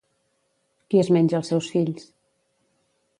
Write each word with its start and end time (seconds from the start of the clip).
Qui 0.93 1.01
es 1.01 1.11
menja 1.17 1.37
els 1.41 1.53
seus 1.53 1.69
fills? 1.75 2.09